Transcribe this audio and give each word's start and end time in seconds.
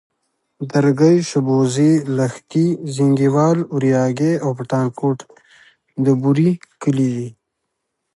درگۍ، 0.71 1.17
شبوزې، 1.29 1.91
لښتي، 2.17 2.65
زينگيوال، 2.95 3.57
اورياگی 3.73 4.33
او 4.43 4.49
پټانکوټ 4.57 5.17
د 6.03 6.05
بوري 6.21 6.51
کلي 6.81 7.07
دي. 7.15 7.29